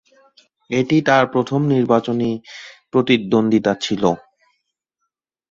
[0.69, 2.29] এটি তাঁর প্রথম নির্বাচনী
[2.93, 4.03] প্রতিদ্বন্দ্বিতা ছিল।